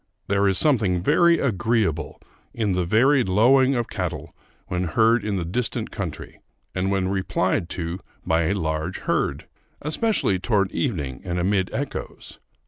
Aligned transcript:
There 0.27 0.47
is 0.47 0.57
something 0.57 1.03
very 1.03 1.37
agreeable 1.37 2.19
in 2.55 2.71
the 2.71 2.85
varied 2.85 3.29
lowing 3.29 3.75
of 3.75 3.87
cattle 3.87 4.35
when 4.65 4.85
heard 4.85 5.23
in 5.23 5.35
the 5.35 5.45
distant 5.45 5.91
country, 5.91 6.39
and 6.73 6.89
when 6.89 7.07
replied 7.07 7.69
to 7.77 7.99
by 8.25 8.45
a 8.45 8.55
large 8.55 9.01
herd, 9.01 9.45
especially 9.79 10.39
toward 10.39 10.71
evening 10.71 11.21
and 11.23 11.37
amid 11.37 11.69
echoes. 11.71 12.39